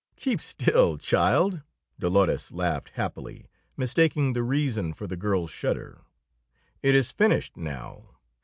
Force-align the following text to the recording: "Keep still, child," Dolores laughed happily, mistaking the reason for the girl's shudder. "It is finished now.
"Keep 0.15 0.41
still, 0.41 0.97
child," 0.97 1.61
Dolores 1.99 2.51
laughed 2.51 2.89
happily, 2.95 3.45
mistaking 3.77 4.33
the 4.33 4.41
reason 4.41 4.93
for 4.93 5.05
the 5.05 5.15
girl's 5.15 5.51
shudder. 5.51 6.01
"It 6.81 6.95
is 6.95 7.11
finished 7.11 7.55
now. 7.55 8.09